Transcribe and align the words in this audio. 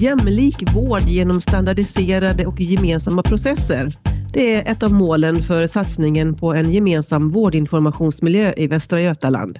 Jämlik 0.00 0.74
vård 0.74 1.02
genom 1.02 1.40
standardiserade 1.40 2.46
och 2.46 2.60
gemensamma 2.60 3.22
processer. 3.22 3.88
Det 4.32 4.54
är 4.54 4.72
ett 4.72 4.82
av 4.82 4.92
målen 4.92 5.42
för 5.42 5.66
satsningen 5.66 6.34
på 6.34 6.54
en 6.54 6.72
gemensam 6.72 7.28
vårdinformationsmiljö 7.28 8.54
i 8.56 8.66
Västra 8.66 9.02
Götaland. 9.02 9.58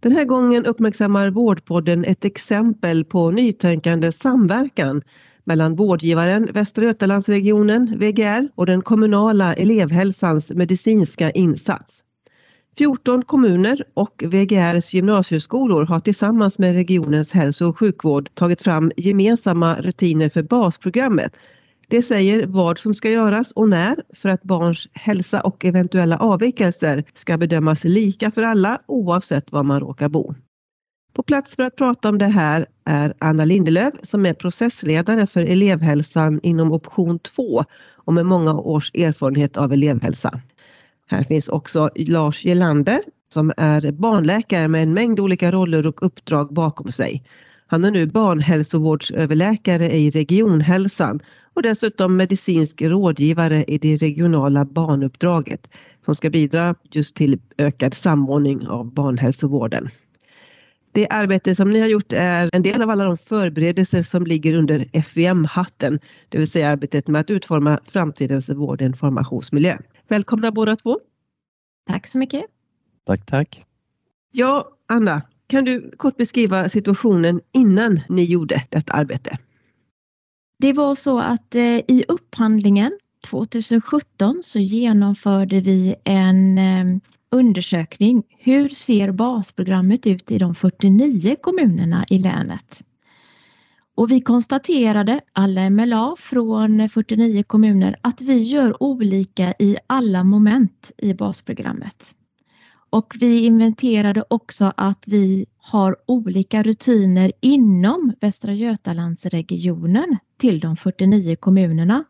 Den 0.00 0.12
här 0.12 0.24
gången 0.24 0.66
uppmärksammar 0.66 1.30
Vårdpodden 1.30 2.04
ett 2.04 2.24
exempel 2.24 3.04
på 3.04 3.30
nytänkande 3.30 4.12
samverkan 4.12 5.02
mellan 5.44 5.76
vårdgivaren 5.76 6.48
Västra 6.52 6.84
Götalandsregionen, 6.84 7.98
VGR, 7.98 8.48
och 8.54 8.66
den 8.66 8.82
kommunala 8.82 9.54
elevhälsans 9.54 10.50
medicinska 10.50 11.30
insats. 11.30 12.02
14 12.78 13.22
kommuner 13.22 13.84
och 13.94 14.22
VGRs 14.26 14.94
gymnasieskolor 14.94 15.84
har 15.84 16.00
tillsammans 16.00 16.58
med 16.58 16.74
regionens 16.74 17.32
hälso 17.32 17.66
och 17.66 17.78
sjukvård 17.78 18.34
tagit 18.34 18.60
fram 18.60 18.92
gemensamma 18.96 19.76
rutiner 19.80 20.28
för 20.28 20.42
basprogrammet. 20.42 21.36
Det 21.88 22.02
säger 22.02 22.46
vad 22.46 22.78
som 22.78 22.94
ska 22.94 23.10
göras 23.10 23.52
och 23.52 23.68
när 23.68 24.02
för 24.14 24.28
att 24.28 24.42
barns 24.42 24.88
hälsa 24.92 25.40
och 25.40 25.64
eventuella 25.64 26.18
avvikelser 26.18 27.04
ska 27.14 27.38
bedömas 27.38 27.84
lika 27.84 28.30
för 28.30 28.42
alla 28.42 28.80
oavsett 28.86 29.52
var 29.52 29.62
man 29.62 29.80
råkar 29.80 30.08
bo. 30.08 30.34
På 31.14 31.22
plats 31.22 31.56
för 31.56 31.62
att 31.62 31.76
prata 31.76 32.08
om 32.08 32.18
det 32.18 32.26
här 32.26 32.66
är 32.84 33.14
Anna 33.18 33.44
Lindelöf 33.44 33.94
som 34.02 34.26
är 34.26 34.34
processledare 34.34 35.26
för 35.26 35.44
elevhälsan 35.44 36.40
inom 36.42 36.72
option 36.72 37.18
2 37.18 37.64
och 38.04 38.12
med 38.12 38.26
många 38.26 38.54
års 38.54 38.90
erfarenhet 38.94 39.56
av 39.56 39.72
elevhälsa. 39.72 40.40
Här 41.12 41.24
finns 41.24 41.48
också 41.48 41.90
Lars 41.96 42.44
Gelander 42.44 43.00
som 43.32 43.52
är 43.56 43.92
barnläkare 43.92 44.68
med 44.68 44.82
en 44.82 44.94
mängd 44.94 45.20
olika 45.20 45.52
roller 45.52 45.86
och 45.86 46.06
uppdrag 46.06 46.52
bakom 46.54 46.92
sig. 46.92 47.22
Han 47.66 47.84
är 47.84 47.90
nu 47.90 48.06
barnhälsovårdsöverläkare 48.06 49.90
i 49.90 50.10
regionhälsan 50.10 51.20
och 51.54 51.62
dessutom 51.62 52.16
medicinsk 52.16 52.82
rådgivare 52.82 53.64
i 53.64 53.78
det 53.78 53.96
regionala 53.96 54.64
barnuppdraget 54.64 55.68
som 56.04 56.14
ska 56.14 56.30
bidra 56.30 56.74
just 56.90 57.16
till 57.16 57.40
ökad 57.58 57.94
samordning 57.94 58.68
av 58.68 58.94
barnhälsovården. 58.94 59.88
Det 60.92 61.08
arbete 61.08 61.54
som 61.54 61.70
ni 61.70 61.80
har 61.80 61.88
gjort 61.88 62.12
är 62.12 62.50
en 62.52 62.62
del 62.62 62.82
av 62.82 62.90
alla 62.90 63.04
de 63.04 63.18
förberedelser 63.18 64.02
som 64.02 64.26
ligger 64.26 64.54
under 64.54 64.86
FVM-hatten, 64.92 65.98
det 66.28 66.38
vill 66.38 66.50
säga 66.50 66.70
arbetet 66.70 67.08
med 67.08 67.20
att 67.20 67.30
utforma 67.30 67.80
framtidens 67.84 68.48
vårdinformationsmiljö. 68.48 69.78
Välkomna 70.12 70.50
båda 70.50 70.76
två. 70.76 71.00
Tack 71.86 72.06
så 72.06 72.18
mycket. 72.18 72.44
Tack, 73.06 73.26
tack. 73.26 73.64
Ja, 74.32 74.68
Anna, 74.86 75.22
kan 75.46 75.64
du 75.64 75.90
kort 75.96 76.16
beskriva 76.16 76.68
situationen 76.68 77.40
innan 77.52 78.00
ni 78.08 78.24
gjorde 78.24 78.62
detta 78.70 78.92
arbete? 78.92 79.38
Det 80.58 80.72
var 80.72 80.94
så 80.94 81.18
att 81.18 81.54
eh, 81.54 81.76
i 81.76 82.04
upphandlingen 82.08 82.98
2017 83.26 84.40
så 84.44 84.58
genomförde 84.58 85.60
vi 85.60 85.94
en 86.04 86.58
eh, 86.58 86.98
undersökning. 87.30 88.22
Hur 88.38 88.68
ser 88.68 89.12
basprogrammet 89.12 90.06
ut 90.06 90.30
i 90.30 90.38
de 90.38 90.54
49 90.54 91.36
kommunerna 91.40 92.04
i 92.08 92.18
länet? 92.18 92.82
Och 93.94 94.10
vi 94.10 94.20
konstaterade, 94.20 95.20
alla 95.32 95.70
MLA 95.70 96.14
från 96.18 96.88
49 96.88 97.42
kommuner, 97.42 97.96
att 98.00 98.20
vi 98.20 98.42
gör 98.42 98.82
olika 98.82 99.54
i 99.58 99.76
alla 99.86 100.24
moment 100.24 100.92
i 100.98 101.14
basprogrammet. 101.14 102.14
Och 102.90 103.14
vi 103.20 103.44
inventerade 103.44 104.24
också 104.30 104.72
att 104.76 105.04
vi 105.06 105.46
har 105.58 105.96
olika 106.06 106.62
rutiner 106.62 107.32
inom 107.40 108.12
Västra 108.20 108.52
Götalandsregionen 108.52 110.16
till 110.36 110.60
de 110.60 110.76
49 110.76 111.36
kommunerna 111.36 112.04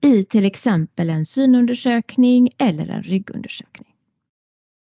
i 0.00 0.24
till 0.24 0.44
exempel 0.44 1.10
en 1.10 1.24
synundersökning 1.24 2.50
eller 2.58 2.88
en 2.88 3.02
ryggundersökning. 3.02 3.88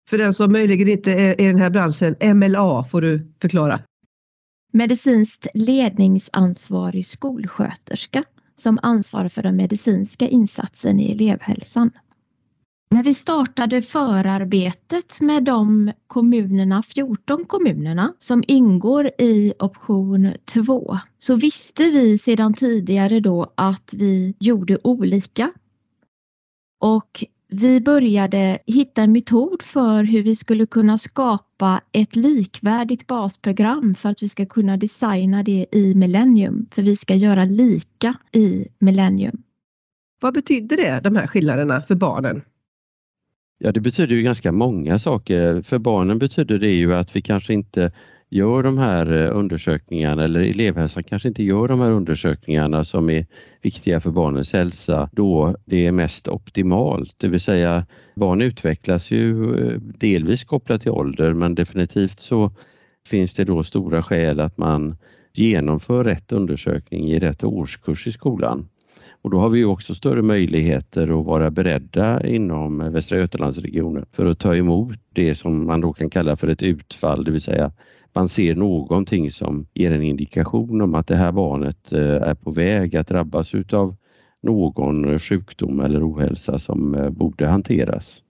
För 0.09 0.17
den 0.17 0.33
som 0.33 0.51
möjligen 0.51 0.87
inte 0.87 1.11
är 1.11 1.41
i 1.41 1.47
den 1.47 1.57
här 1.57 1.69
branschen, 1.69 2.15
MLA 2.35 2.83
får 2.83 3.01
du 3.01 3.31
förklara. 3.41 3.79
Medicinskt 4.75 5.47
ledningsansvarig 5.53 7.05
skolsköterska 7.05 8.23
som 8.55 8.79
ansvarar 8.81 9.27
för 9.27 9.43
den 9.43 9.55
medicinska 9.55 10.27
insatsen 10.27 10.99
i 10.99 11.11
elevhälsan. 11.11 11.91
När 12.89 13.03
vi 13.03 13.13
startade 13.13 13.81
förarbetet 13.81 15.21
med 15.21 15.43
de 15.43 15.91
kommunerna, 16.07 16.83
14 16.83 17.45
kommunerna 17.45 18.13
som 18.19 18.43
ingår 18.47 19.11
i 19.17 19.53
option 19.59 20.31
2 20.45 20.99
så 21.19 21.35
visste 21.35 21.83
vi 21.83 22.17
sedan 22.17 22.53
tidigare 22.53 23.19
då 23.19 23.53
att 23.55 23.93
vi 23.93 24.35
gjorde 24.39 24.77
olika. 24.83 25.53
Och 26.79 27.23
vi 27.61 27.81
började 27.81 28.59
hitta 28.65 29.01
en 29.01 29.11
metod 29.11 29.61
för 29.61 30.03
hur 30.03 30.23
vi 30.23 30.35
skulle 30.35 30.65
kunna 30.65 30.97
skapa 30.97 31.81
ett 31.91 32.15
likvärdigt 32.15 33.07
basprogram 33.07 33.95
för 33.95 34.09
att 34.09 34.23
vi 34.23 34.29
ska 34.29 34.45
kunna 34.45 34.77
designa 34.77 35.43
det 35.43 35.65
i 35.71 35.95
Millennium. 35.95 36.67
För 36.71 36.81
vi 36.81 36.95
ska 36.95 37.15
göra 37.15 37.45
lika 37.45 38.15
i 38.31 38.67
Millennium. 38.79 39.43
Vad 40.21 40.33
betyder 40.33 40.77
det, 40.77 40.99
de 41.03 41.15
här 41.15 41.27
skillnaderna 41.27 41.81
för 41.81 41.95
barnen? 41.95 42.41
Ja, 43.57 43.71
det 43.71 43.79
betyder 43.79 44.15
ju 44.15 44.21
ganska 44.21 44.51
många 44.51 44.99
saker. 44.99 45.61
För 45.61 45.77
barnen 45.77 46.19
betyder 46.19 46.59
det 46.59 46.71
ju 46.71 46.93
att 46.93 47.15
vi 47.15 47.21
kanske 47.21 47.53
inte 47.53 47.91
gör 48.35 48.63
de 48.63 48.77
här 48.77 49.13
eh, 49.13 49.37
undersökningarna 49.37 50.23
eller 50.23 50.39
elevhälsan 50.39 51.03
kanske 51.03 51.27
inte 51.27 51.43
gör 51.43 51.67
de 51.67 51.79
här 51.79 51.91
undersökningarna 51.91 52.83
som 52.83 53.09
är 53.09 53.25
viktiga 53.61 53.99
för 53.99 54.11
barnens 54.11 54.53
hälsa 54.53 55.09
då 55.11 55.55
det 55.65 55.85
är 55.85 55.91
mest 55.91 56.27
optimalt. 56.27 57.15
Det 57.17 57.27
vill 57.27 57.39
säga 57.39 57.85
barn 58.15 58.41
utvecklas 58.41 59.11
ju 59.11 59.55
eh, 59.55 59.79
delvis 59.79 60.43
kopplat 60.43 60.81
till 60.81 60.91
ålder 60.91 61.33
men 61.33 61.55
definitivt 61.55 62.19
så 62.19 62.51
finns 63.07 63.33
det 63.33 63.43
då 63.43 63.63
stora 63.63 64.03
skäl 64.03 64.39
att 64.39 64.57
man 64.57 64.97
genomför 65.33 66.03
rätt 66.03 66.31
undersökning 66.31 67.07
i 67.07 67.19
rätt 67.19 67.43
årskurs 67.43 68.07
i 68.07 68.11
skolan. 68.11 68.67
Och 69.25 69.31
då 69.31 69.39
har 69.39 69.49
vi 69.49 69.65
också 69.65 69.95
större 69.95 70.21
möjligheter 70.21 71.19
att 71.19 71.25
vara 71.25 71.51
beredda 71.51 72.27
inom 72.27 72.91
Västra 72.91 73.17
Götalandsregionen 73.17 74.05
för 74.11 74.25
att 74.25 74.39
ta 74.39 74.55
emot 74.55 74.97
det 75.13 75.35
som 75.35 75.65
man 75.65 75.81
då 75.81 75.93
kan 75.93 76.09
kalla 76.09 76.35
för 76.35 76.47
ett 76.47 76.63
utfall, 76.63 77.23
det 77.23 77.31
vill 77.31 77.41
säga 77.41 77.71
man 78.13 78.29
ser 78.29 78.55
någonting 78.55 79.31
som 79.31 79.67
ger 79.73 79.91
en 79.91 80.01
indikation 80.01 80.81
om 80.81 80.95
att 80.95 81.07
det 81.07 81.15
här 81.15 81.31
barnet 81.31 81.93
eh, 81.93 81.99
är 82.01 82.35
på 82.35 82.51
väg 82.51 82.95
att 82.95 83.07
drabbas 83.07 83.55
utav 83.55 83.95
någon 84.43 85.19
sjukdom 85.19 85.79
eller 85.79 86.11
ohälsa 86.11 86.59
som 86.59 86.95
eh, 86.95 87.09
borde 87.09 87.47
hanteras. 87.47 88.21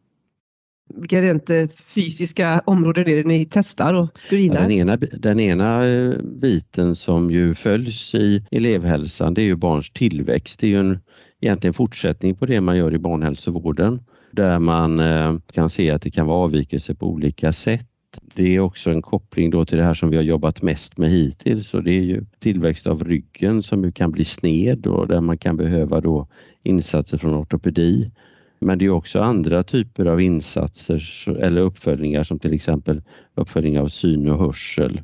Vilka 0.93 1.21
rent 1.21 1.49
eh, 1.49 1.67
fysiska 1.95 2.61
områden 2.65 3.07
är 3.07 3.15
det 3.15 3.23
ni 3.23 3.47
testar 3.51 3.93
och 3.93 4.17
screenar? 4.17 4.55
Ja, 4.55 4.61
den, 4.61 4.71
ena, 4.71 4.97
den 4.97 5.39
ena 5.39 5.87
eh, 5.87 6.13
biten 6.23 6.95
som 6.95 7.31
ju 7.31 7.53
följs 7.53 8.15
i 8.15 8.45
elevhälsan 8.51 9.33
det 9.33 9.41
är 9.41 9.45
ju 9.45 9.55
barns 9.55 9.91
tillväxt. 9.91 10.59
Det 10.59 10.67
är 10.67 10.71
ju 10.71 10.79
en 10.79 10.99
egentligen 11.41 11.73
fortsättning 11.73 12.35
på 12.35 12.45
det 12.45 12.61
man 12.61 12.77
gör 12.77 12.93
i 12.93 12.99
barnhälsovården 12.99 13.99
där 14.31 14.59
man 14.59 14.99
eh, 14.99 15.35
kan 15.53 15.69
se 15.69 15.91
att 15.91 16.01
det 16.01 16.11
kan 16.11 16.27
vara 16.27 16.37
avvikelser 16.37 16.93
på 16.93 17.07
olika 17.07 17.53
sätt 17.53 17.87
det 18.35 18.55
är 18.55 18.59
också 18.59 18.91
en 18.91 19.01
koppling 19.01 19.49
då 19.49 19.65
till 19.65 19.77
det 19.77 19.83
här 19.83 19.93
som 19.93 20.09
vi 20.09 20.15
har 20.15 20.23
jobbat 20.23 20.61
mest 20.61 20.97
med 20.97 21.09
hittills 21.09 21.73
och 21.73 21.83
det 21.83 21.91
är 21.91 22.01
ju 22.01 22.25
tillväxt 22.39 22.87
av 22.87 23.03
ryggen 23.03 23.63
som 23.63 23.83
ju 23.83 23.91
kan 23.91 24.11
bli 24.11 24.25
sned 24.25 24.87
och 24.87 25.07
där 25.07 25.21
man 25.21 25.37
kan 25.37 25.57
behöva 25.57 26.01
då 26.01 26.27
insatser 26.63 27.17
från 27.17 27.35
ortopedi. 27.35 28.11
Men 28.59 28.77
det 28.77 28.85
är 28.85 28.89
också 28.89 29.19
andra 29.19 29.63
typer 29.63 30.05
av 30.05 30.21
insatser 30.21 31.03
eller 31.39 31.61
uppföljningar 31.61 32.23
som 32.23 32.39
till 32.39 32.53
exempel 32.53 33.01
uppföljning 33.35 33.79
av 33.79 33.87
syn 33.87 34.29
och 34.29 34.39
hörsel. 34.39 35.01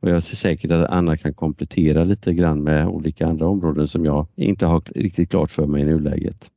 Och 0.00 0.08
jag 0.08 0.16
är 0.16 0.20
säkert 0.20 0.70
att 0.70 0.90
Anna 0.90 1.16
kan 1.16 1.34
komplettera 1.34 2.04
lite 2.04 2.34
grann 2.34 2.62
med 2.62 2.86
olika 2.86 3.26
andra 3.26 3.48
områden 3.48 3.88
som 3.88 4.04
jag 4.04 4.26
inte 4.36 4.66
har 4.66 4.82
riktigt 4.94 5.30
klart 5.30 5.50
för 5.50 5.66
mig 5.66 5.82
i 5.82 5.84
nuläget. 5.84 6.50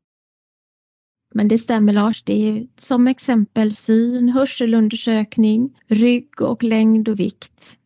Men 1.33 1.47
det 1.47 1.57
stämmer 1.57 1.93
Lars, 1.93 2.23
det 2.23 2.49
är 2.49 2.67
som 2.79 3.07
exempel 3.07 3.75
syn, 3.75 4.29
hörselundersökning, 4.29 5.77
rygg 5.87 6.41
och 6.41 6.63
längd 6.63 7.09
och 7.09 7.19
vikt. 7.19 7.79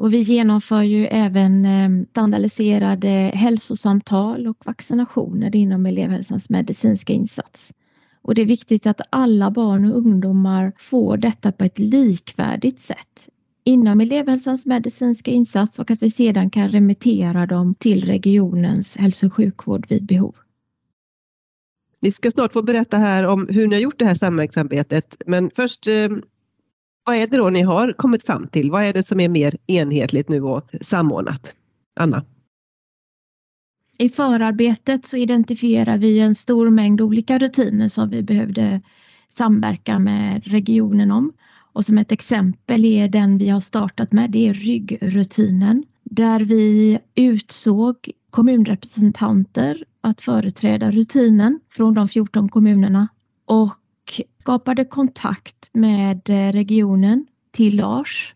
Och 0.00 0.12
vi 0.12 0.18
genomför 0.18 0.82
ju 0.82 1.06
även 1.06 1.64
eh, 1.64 2.06
standardiserade 2.10 3.08
hälsosamtal 3.34 4.46
och 4.46 4.66
vaccinationer 4.66 5.56
inom 5.56 5.86
elevhälsans 5.86 6.50
medicinska 6.50 7.12
insats. 7.12 7.72
Och 8.22 8.34
det 8.34 8.42
är 8.42 8.46
viktigt 8.46 8.86
att 8.86 9.00
alla 9.10 9.50
barn 9.50 9.84
och 9.84 9.96
ungdomar 9.98 10.72
får 10.78 11.16
detta 11.16 11.52
på 11.52 11.64
ett 11.64 11.78
likvärdigt 11.78 12.80
sätt 12.80 13.28
inom 13.64 14.00
elevhälsans 14.00 14.66
medicinska 14.66 15.30
insats 15.30 15.78
och 15.78 15.90
att 15.90 16.02
vi 16.02 16.10
sedan 16.10 16.50
kan 16.50 16.68
remittera 16.68 17.46
dem 17.46 17.74
till 17.74 18.04
regionens 18.04 18.96
hälso 18.96 19.26
och 19.26 19.34
sjukvård 19.34 19.86
vid 19.88 20.06
behov. 20.06 20.36
Ni 22.00 22.12
ska 22.12 22.30
snart 22.30 22.52
få 22.52 22.62
berätta 22.62 22.96
här 22.96 23.26
om 23.26 23.46
hur 23.50 23.66
ni 23.66 23.74
har 23.74 23.82
gjort 23.82 23.98
det 23.98 24.04
här 24.04 24.14
samverkansarbetet. 24.14 25.22
Men 25.26 25.50
först, 25.56 25.86
eh, 25.86 26.08
vad 27.04 27.16
är 27.16 27.26
det 27.26 27.36
då 27.36 27.50
ni 27.50 27.62
har 27.62 27.92
kommit 27.92 28.26
fram 28.26 28.48
till? 28.48 28.70
Vad 28.70 28.84
är 28.84 28.92
det 28.92 29.06
som 29.06 29.20
är 29.20 29.28
mer 29.28 29.56
enhetligt 29.66 30.28
nu 30.28 30.42
och 30.42 30.70
samordnat? 30.80 31.54
Anna? 32.00 32.24
I 33.98 34.08
förarbetet 34.08 35.06
så 35.06 35.16
identifierar 35.16 35.98
vi 35.98 36.18
en 36.18 36.34
stor 36.34 36.70
mängd 36.70 37.00
olika 37.00 37.38
rutiner 37.38 37.88
som 37.88 38.10
vi 38.10 38.22
behövde 38.22 38.80
samverka 39.28 39.98
med 39.98 40.42
regionen 40.44 41.10
om. 41.10 41.32
Och 41.72 41.84
som 41.84 41.98
ett 41.98 42.12
exempel 42.12 42.84
är 42.84 43.08
den 43.08 43.38
vi 43.38 43.48
har 43.48 43.60
startat 43.60 44.12
med, 44.12 44.30
det 44.30 44.48
är 44.48 44.54
ryggrutinen. 44.54 45.84
Där 46.02 46.40
vi 46.40 46.98
utsåg 47.14 48.10
kommunrepresentanter 48.30 49.84
att 50.00 50.20
företräda 50.20 50.90
rutinen 50.90 51.60
från 51.70 51.94
de 51.94 52.08
14 52.08 52.48
kommunerna 52.48 53.08
och 53.44 53.74
skapade 54.40 54.84
kontakt 54.84 55.70
med 55.72 56.30
eh, 56.30 56.52
regionen 56.52 57.26
till 57.52 57.76
Lars 57.76 58.34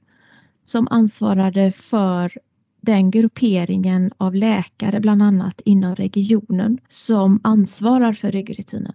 som 0.65 0.89
ansvarade 0.91 1.71
för 1.71 2.39
den 2.81 3.11
grupperingen 3.11 4.13
av 4.17 4.35
läkare 4.35 5.01
bland 5.01 5.23
annat 5.23 5.61
inom 5.65 5.95
regionen 5.95 6.79
som 6.89 7.41
ansvarar 7.45 8.13
för 8.13 8.33
ryggrutinen. 8.33 8.95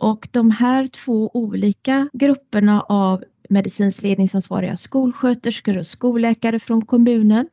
Och 0.00 0.28
de 0.30 0.50
här 0.50 0.86
två 0.86 1.30
olika 1.34 2.08
grupperna 2.12 2.80
av 2.80 3.24
medicinskt 3.48 4.02
ledningsansvariga 4.02 4.76
skolsköterskor 4.76 5.78
och 5.78 5.86
skolläkare 5.86 6.58
från 6.58 6.84
kommunen 6.84 7.48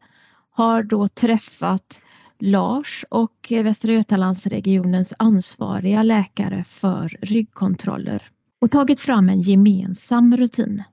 har 0.49 0.83
då 0.83 1.07
träffat 1.07 2.01
Lars 2.39 3.05
och 3.09 3.47
Västra 3.51 3.91
Götalandsregionens 3.91 5.13
ansvariga 5.19 6.03
läkare 6.03 6.63
för 6.63 7.17
ryggkontroller 7.21 8.23
och 8.61 8.71
tagit 8.71 8.99
fram 8.99 9.29
en 9.29 9.41
gemensam 9.41 10.37
rutin. 10.37 10.83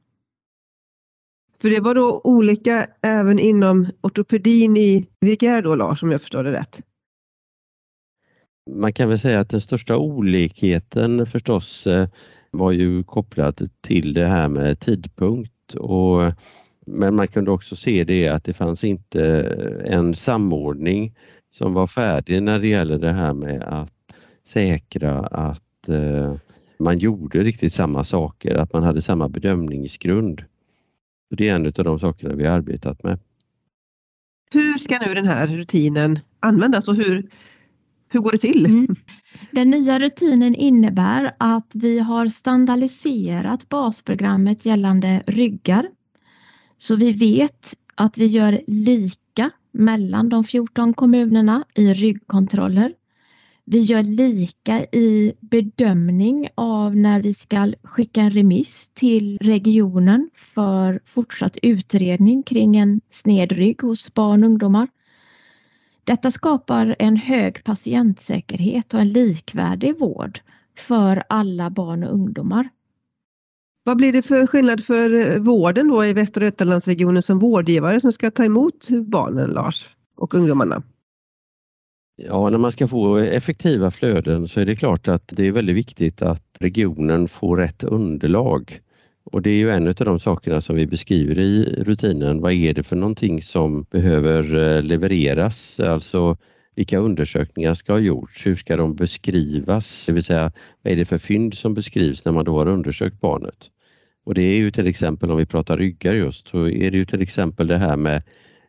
För 1.60 1.70
det 1.70 1.80
var 1.80 1.94
då 1.94 2.20
olika 2.24 2.86
även 3.02 3.38
inom 3.38 3.86
ortopedin 4.00 4.76
i 4.76 5.06
VGR 5.20 5.62
då 5.62 5.74
Lars, 5.74 6.02
om 6.02 6.12
jag 6.12 6.20
förstår 6.20 6.44
det 6.44 6.52
rätt? 6.52 6.80
Man 8.70 8.92
kan 8.92 9.08
väl 9.08 9.18
säga 9.18 9.40
att 9.40 9.50
den 9.50 9.60
största 9.60 9.96
olikheten 9.96 11.26
förstås 11.26 11.86
eh, 11.86 12.08
var 12.50 12.72
ju 12.72 13.04
kopplad 13.04 13.70
till 13.80 14.12
det 14.12 14.26
här 14.26 14.48
med 14.48 14.80
tidpunkt 14.80 15.74
och 15.74 16.32
men 16.86 17.14
man 17.14 17.28
kunde 17.28 17.50
också 17.50 17.76
se 17.76 18.04
det 18.04 18.28
att 18.28 18.44
det 18.44 18.54
fanns 18.54 18.84
inte 18.84 19.24
en 19.84 20.14
samordning 20.14 21.14
som 21.50 21.74
var 21.74 21.86
färdig 21.86 22.42
när 22.42 22.58
det 22.58 22.68
gäller 22.68 22.98
det 22.98 23.12
här 23.12 23.32
med 23.32 23.62
att 23.62 23.92
säkra 24.44 25.18
att 25.20 25.88
eh, 25.88 26.34
man 26.78 26.98
gjorde 26.98 27.42
riktigt 27.42 27.74
samma 27.74 28.04
saker, 28.04 28.54
att 28.54 28.72
man 28.72 28.82
hade 28.82 29.02
samma 29.02 29.28
bedömningsgrund. 29.28 30.44
Det 31.30 31.48
är 31.48 31.54
en 31.54 31.66
av 31.66 31.72
de 31.72 32.00
sakerna 32.00 32.34
vi 32.34 32.46
har 32.46 32.56
arbetat 32.56 33.02
med. 33.02 33.18
Hur 34.50 34.78
ska 34.78 34.98
nu 34.98 35.14
den 35.14 35.26
här 35.26 35.46
rutinen 35.46 36.18
användas 36.40 36.88
och 36.88 36.96
hur, 36.96 37.30
hur 38.08 38.20
går 38.20 38.32
det 38.32 38.38
till? 38.38 38.66
Mm. 38.66 38.96
Den 39.50 39.70
nya 39.70 39.98
rutinen 39.98 40.54
innebär 40.54 41.34
att 41.38 41.70
vi 41.74 41.98
har 41.98 42.28
standardiserat 42.28 43.68
basprogrammet 43.68 44.66
gällande 44.66 45.22
ryggar. 45.26 45.88
Så 46.82 46.96
vi 46.96 47.12
vet 47.12 47.74
att 47.94 48.18
vi 48.18 48.26
gör 48.26 48.60
lika 48.66 49.50
mellan 49.72 50.28
de 50.28 50.44
14 50.44 50.94
kommunerna 50.94 51.64
i 51.74 51.92
ryggkontroller. 51.92 52.94
Vi 53.64 53.80
gör 53.80 54.02
lika 54.02 54.84
i 54.84 55.32
bedömning 55.40 56.48
av 56.54 56.96
när 56.96 57.22
vi 57.22 57.34
ska 57.34 57.72
skicka 57.82 58.20
en 58.20 58.30
remiss 58.30 58.90
till 58.94 59.38
regionen 59.38 60.30
för 60.34 61.00
fortsatt 61.04 61.58
utredning 61.62 62.42
kring 62.42 62.76
en 62.76 63.00
sned 63.10 63.52
rygg 63.52 63.82
hos 63.82 64.14
barn 64.14 64.44
och 64.44 64.50
ungdomar. 64.50 64.88
Detta 66.04 66.30
skapar 66.30 66.96
en 66.98 67.16
hög 67.16 67.64
patientsäkerhet 67.64 68.94
och 68.94 69.00
en 69.00 69.12
likvärdig 69.12 69.98
vård 69.98 70.40
för 70.78 71.24
alla 71.28 71.70
barn 71.70 72.04
och 72.04 72.14
ungdomar. 72.14 72.68
Vad 73.84 73.96
blir 73.96 74.12
det 74.12 74.22
för 74.22 74.46
skillnad 74.46 74.84
för 74.84 75.14
eh, 75.14 75.38
vården 75.38 75.88
då 75.88 76.04
i 76.04 76.12
Västra 76.12 76.44
Götalandsregionen 76.44 77.22
som 77.22 77.38
vårdgivare 77.38 78.00
som 78.00 78.12
ska 78.12 78.30
ta 78.30 78.44
emot 78.44 78.88
barnen, 78.90 79.50
Lars, 79.50 79.86
och 80.16 80.34
ungdomarna? 80.34 80.82
Ja, 82.16 82.50
när 82.50 82.58
man 82.58 82.72
ska 82.72 82.88
få 82.88 83.16
effektiva 83.16 83.90
flöden 83.90 84.48
så 84.48 84.60
är 84.60 84.66
det 84.66 84.76
klart 84.76 85.08
att 85.08 85.28
det 85.28 85.46
är 85.46 85.52
väldigt 85.52 85.76
viktigt 85.76 86.22
att 86.22 86.56
regionen 86.60 87.28
får 87.28 87.56
rätt 87.56 87.84
underlag. 87.84 88.80
Och 89.24 89.42
det 89.42 89.50
är 89.50 89.54
ju 89.56 89.70
en 89.70 89.88
av 89.88 89.94
de 89.94 90.20
sakerna 90.20 90.60
som 90.60 90.76
vi 90.76 90.86
beskriver 90.86 91.38
i 91.38 91.64
rutinen. 91.78 92.40
Vad 92.40 92.52
är 92.52 92.74
det 92.74 92.82
för 92.82 92.96
någonting 92.96 93.42
som 93.42 93.86
behöver 93.90 94.56
eh, 94.56 94.82
levereras? 94.82 95.80
Alltså 95.80 96.36
vilka 96.74 96.98
undersökningar 96.98 97.74
ska 97.74 97.92
ha 97.92 98.00
gjorts? 98.00 98.46
Hur 98.46 98.56
ska 98.56 98.76
de 98.76 98.94
beskrivas? 98.94 100.06
Det 100.06 100.12
vill 100.12 100.24
säga, 100.24 100.52
vad 100.82 100.92
är 100.92 100.96
det 100.96 101.04
för 101.04 101.18
fynd 101.18 101.54
som 101.54 101.74
beskrivs 101.74 102.24
när 102.24 102.32
man 102.32 102.44
då 102.44 102.58
har 102.58 102.68
undersökt 102.68 103.20
barnet? 103.20 103.70
Och 104.24 104.34
det 104.34 104.42
är 104.42 104.56
ju 104.56 104.70
till 104.70 104.86
exempel 104.86 105.30
om 105.30 105.36
vi 105.36 105.46
pratar 105.46 105.76
ryggar 105.76 106.14
just 106.14 106.48
så 106.48 106.68
är 106.68 106.90
det 106.90 106.98
ju 106.98 107.04
till 107.04 107.22
exempel 107.22 107.66
det 107.66 107.78
här 107.78 107.96
med 107.96 108.22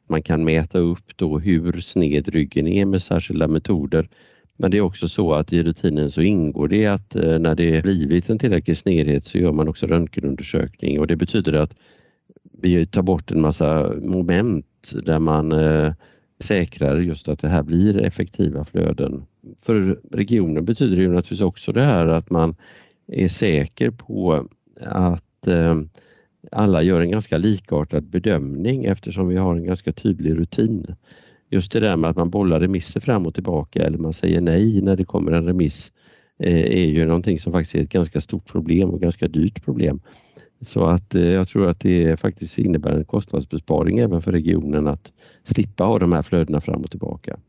man 0.09 0.23
kan 0.23 0.44
mäta 0.44 0.79
upp 0.79 1.17
då 1.17 1.39
hur 1.39 1.81
sned 1.81 2.27
ryggen 2.27 2.67
är 2.67 2.85
med 2.85 3.03
särskilda 3.03 3.47
metoder. 3.47 4.09
Men 4.57 4.71
det 4.71 4.77
är 4.77 4.81
också 4.81 5.09
så 5.09 5.33
att 5.33 5.53
i 5.53 5.63
rutinen 5.63 6.11
så 6.11 6.21
ingår 6.21 6.67
det 6.67 6.88
att 6.88 7.15
eh, 7.15 7.39
när 7.39 7.55
det 7.55 7.83
blivit 7.83 8.29
en 8.29 8.39
tillräcklig 8.39 8.77
snedhet 8.77 9.25
så 9.25 9.38
gör 9.38 9.51
man 9.51 9.67
också 9.67 9.88
röntgenundersökning 9.88 11.00
och 11.00 11.07
det 11.07 11.15
betyder 11.15 11.53
att 11.53 11.73
vi 12.61 12.85
tar 12.85 13.01
bort 13.01 13.31
en 13.31 13.41
massa 13.41 13.94
moment 14.01 14.94
där 15.03 15.19
man 15.19 15.51
eh, 15.51 15.94
säkrar 16.39 17.00
just 17.00 17.27
att 17.27 17.39
det 17.39 17.47
här 17.47 17.63
blir 17.63 18.01
effektiva 18.01 18.65
flöden. 18.65 19.25
För 19.62 20.00
regionen 20.12 20.65
betyder 20.65 20.95
det 20.95 21.01
ju 21.01 21.07
naturligtvis 21.07 21.41
också 21.41 21.71
det 21.71 21.83
här 21.83 22.07
att 22.07 22.30
man 22.30 22.56
är 23.07 23.27
säker 23.27 23.91
på 23.91 24.47
att 24.81 25.47
eh, 25.47 25.81
alla 26.51 26.81
gör 26.81 27.01
en 27.01 27.12
ganska 27.12 27.38
likartad 27.38 28.03
bedömning 28.03 28.85
eftersom 28.85 29.27
vi 29.27 29.35
har 29.35 29.56
en 29.56 29.65
ganska 29.65 29.94
tydlig 29.94 30.38
rutin. 30.38 30.95
Just 31.50 31.71
det 31.71 31.80
där 31.80 31.97
med 31.97 32.09
att 32.09 32.15
man 32.15 32.30
bollar 32.30 32.59
remisser 32.59 33.00
fram 33.00 33.25
och 33.25 33.33
tillbaka 33.33 33.83
eller 33.83 33.97
man 33.97 34.13
säger 34.13 34.41
nej 34.41 34.81
när 34.81 34.95
det 34.95 35.06
kommer 35.06 35.31
en 35.31 35.45
remiss 35.45 35.91
eh, 36.39 36.62
är 36.62 36.88
ju 36.88 37.06
någonting 37.06 37.39
som 37.39 37.53
faktiskt 37.53 37.75
är 37.75 37.81
ett 37.81 37.89
ganska 37.89 38.21
stort 38.21 38.45
problem 38.45 38.89
och 38.89 39.01
ganska 39.01 39.27
dyrt 39.27 39.65
problem. 39.65 40.01
Så 40.63 40.86
att 40.86 41.15
eh, 41.15 41.32
jag 41.32 41.48
tror 41.48 41.70
att 41.70 41.79
det 41.79 42.20
faktiskt 42.20 42.58
innebär 42.58 42.91
en 42.91 43.05
kostnadsbesparing 43.05 44.00
även 44.00 44.22
för 44.22 44.32
regionen 44.32 44.88
att 44.88 45.13
slippa 45.43 45.84
ha 45.84 46.00
de 46.00 46.13
här 46.13 46.22
flödena 46.22 46.62
fram 46.62 46.82
och 46.82 46.91
tillbaka. 46.91 47.39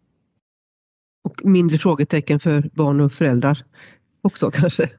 Och 1.25 1.41
mindre 1.45 1.79
frågetecken 1.79 2.41
för 2.41 2.71
barn 2.75 3.01
och 3.01 3.13
föräldrar 3.13 3.65
också 4.23 4.51
kanske? 4.51 4.91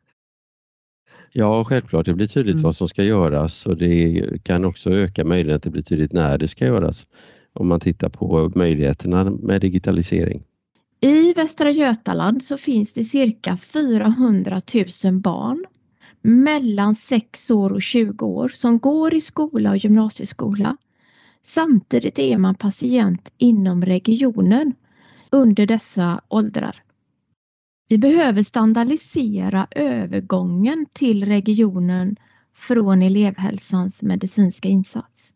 Ja, 1.32 1.66
självklart. 1.66 2.06
Det 2.06 2.14
blir 2.14 2.28
tydligt 2.28 2.54
mm. 2.54 2.64
vad 2.64 2.76
som 2.76 2.88
ska 2.88 3.04
göras 3.04 3.66
och 3.66 3.78
det 3.78 4.24
kan 4.44 4.66
också 4.66 4.90
öka 4.90 5.26
möjligheten 5.26 5.56
att 5.56 5.64
det 5.64 5.70
blir 5.70 5.82
tydligt 5.82 6.14
när 6.14 6.38
det 6.38 6.48
ska 6.48 6.66
göras 6.66 7.08
om 7.54 7.68
man 7.68 7.80
tittar 7.80 8.10
på 8.10 8.52
möjligheterna 8.56 9.24
med 9.24 9.62
digitalisering. 9.62 10.44
I 11.02 11.34
Västra 11.34 11.72
Götaland 11.72 12.44
så 12.44 12.58
finns 12.58 12.94
det 12.94 13.04
cirka 13.04 13.58
400 13.58 14.62
000 15.04 15.14
barn 15.14 15.66
mellan 16.26 16.96
6 16.96 17.52
år 17.52 17.70
och 17.72 17.82
20 17.82 18.26
år 18.26 18.50
som 18.50 18.80
går 18.80 19.14
i 19.14 19.22
skola 19.22 19.70
och 19.70 19.78
gymnasieskola. 19.78 20.78
Samtidigt 21.44 22.20
är 22.20 22.38
man 22.38 22.56
patient 22.56 23.32
inom 23.38 23.86
regionen 23.86 24.74
under 25.30 25.66
dessa 25.66 26.22
åldrar. 26.28 26.76
Vi 27.88 27.98
behöver 27.98 28.44
standardisera 28.44 29.68
övergången 29.72 30.86
till 30.94 31.26
regionen 31.26 32.16
från 32.56 33.02
elevhälsans 33.02 34.02
medicinska 34.02 34.68
insats. 34.68 35.34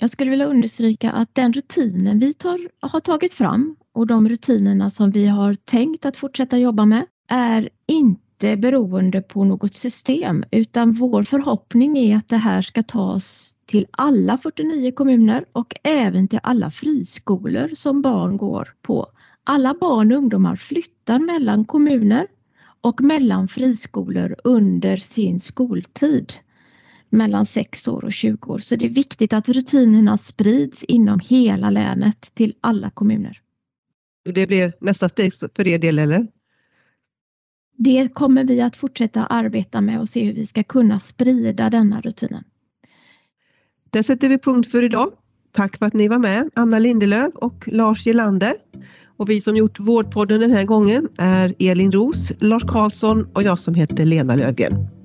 Jag 0.00 0.10
skulle 0.10 0.30
vilja 0.30 0.46
understryka 0.46 1.12
att 1.12 1.34
den 1.34 1.52
rutinen 1.52 2.18
vi 2.18 2.34
tar, 2.34 2.58
har 2.80 3.00
tagit 3.00 3.32
fram 3.32 3.76
och 3.92 4.06
de 4.06 4.28
rutinerna 4.28 4.90
som 4.90 5.10
vi 5.10 5.26
har 5.26 5.54
tänkt 5.54 6.06
att 6.06 6.16
fortsätta 6.16 6.58
jobba 6.58 6.84
med 6.84 7.06
är 7.28 7.70
inte 7.86 8.25
inte 8.36 8.56
beroende 8.56 9.22
på 9.22 9.44
något 9.44 9.74
system 9.74 10.44
utan 10.50 10.92
vår 10.92 11.22
förhoppning 11.22 11.98
är 11.98 12.16
att 12.16 12.28
det 12.28 12.36
här 12.36 12.62
ska 12.62 12.82
tas 12.82 13.56
till 13.66 13.86
alla 13.90 14.38
49 14.38 14.92
kommuner 14.92 15.44
och 15.52 15.74
även 15.82 16.28
till 16.28 16.40
alla 16.42 16.70
friskolor 16.70 17.70
som 17.74 18.02
barn 18.02 18.36
går 18.36 18.74
på 18.82 19.06
alla 19.44 19.74
barn 19.80 20.12
och 20.12 20.18
ungdomar 20.18 20.56
flyttar 20.56 21.18
mellan 21.18 21.64
kommuner 21.64 22.26
och 22.80 23.00
mellan 23.00 23.48
friskolor 23.48 24.36
under 24.44 24.96
sin 24.96 25.40
skoltid 25.40 26.32
mellan 27.10 27.46
6 27.46 27.88
år 27.88 28.04
och 28.04 28.12
20 28.12 28.52
år. 28.52 28.58
Så 28.58 28.76
det 28.76 28.84
är 28.84 28.90
viktigt 28.90 29.32
att 29.32 29.48
rutinerna 29.48 30.18
sprids 30.18 30.84
inom 30.84 31.20
hela 31.20 31.70
länet 31.70 32.34
till 32.34 32.54
alla 32.60 32.90
kommuner. 32.90 33.40
Det 34.34 34.46
blir 34.46 34.72
nästa 34.80 35.08
steg 35.08 35.32
för 35.34 35.68
er 35.68 35.78
del 35.78 35.98
eller? 35.98 36.26
Det 37.76 38.14
kommer 38.14 38.44
vi 38.44 38.60
att 38.60 38.76
fortsätta 38.76 39.26
arbeta 39.26 39.80
med 39.80 40.00
och 40.00 40.08
se 40.08 40.24
hur 40.24 40.32
vi 40.32 40.46
ska 40.46 40.62
kunna 40.62 40.98
sprida 40.98 41.70
denna 41.70 42.00
rutinen. 42.00 42.44
Där 43.90 44.02
sätter 44.02 44.28
vi 44.28 44.38
punkt 44.38 44.70
för 44.70 44.82
idag. 44.82 45.12
Tack 45.52 45.78
för 45.78 45.86
att 45.86 45.94
ni 45.94 46.08
var 46.08 46.18
med, 46.18 46.50
Anna 46.54 46.78
Lindelöf 46.78 47.34
och 47.34 47.68
Lars 47.72 48.06
Gelander. 48.06 48.52
Och 49.16 49.30
vi 49.30 49.40
som 49.40 49.56
gjort 49.56 49.80
Vårdpodden 49.80 50.40
den 50.40 50.50
här 50.50 50.64
gången 50.64 51.08
är 51.18 51.54
Elin 51.58 51.92
Ros, 51.92 52.32
Lars 52.38 52.64
Karlsson 52.64 53.28
och 53.32 53.42
jag 53.42 53.58
som 53.58 53.74
heter 53.74 54.06
Lena 54.06 54.36
Lövgren. 54.36 54.95